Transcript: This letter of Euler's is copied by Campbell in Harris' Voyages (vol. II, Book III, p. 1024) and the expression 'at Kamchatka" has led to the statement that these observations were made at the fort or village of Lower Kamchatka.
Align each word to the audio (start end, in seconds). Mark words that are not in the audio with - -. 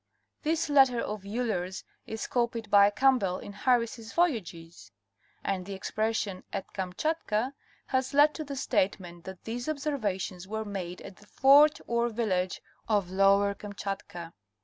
This 0.41 0.67
letter 0.67 0.99
of 0.99 1.27
Euler's 1.27 1.83
is 2.07 2.25
copied 2.25 2.71
by 2.71 2.89
Campbell 2.89 3.37
in 3.37 3.53
Harris' 3.53 4.11
Voyages 4.11 4.13
(vol. 4.15 4.29
II, 4.29 4.39
Book 4.39 4.53
III, 4.65 5.43
p. 5.43 5.51
1024) 5.51 5.53
and 5.53 5.65
the 5.67 5.73
expression 5.75 6.43
'at 6.51 6.73
Kamchatka" 6.73 7.53
has 7.85 8.13
led 8.15 8.33
to 8.33 8.43
the 8.43 8.55
statement 8.55 9.25
that 9.25 9.43
these 9.43 9.69
observations 9.69 10.47
were 10.47 10.65
made 10.65 11.01
at 11.01 11.17
the 11.17 11.27
fort 11.27 11.79
or 11.85 12.09
village 12.09 12.63
of 12.89 13.11
Lower 13.11 13.53
Kamchatka. 13.53 14.33